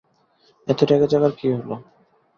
[0.67, 1.75] এত রেগে যাওয়ার কি হলো!